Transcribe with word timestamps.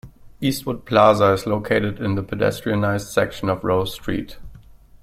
Eastwood 0.39 0.83
Plaza 0.83 1.33
is 1.33 1.45
located 1.45 2.01
on 2.03 2.15
the 2.15 2.23
pedestrianised 2.23 3.13
section 3.13 3.49
of 3.49 3.63
Rowe 3.63 3.85
Street. 3.85 4.39